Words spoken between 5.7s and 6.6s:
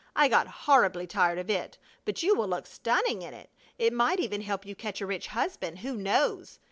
who knows!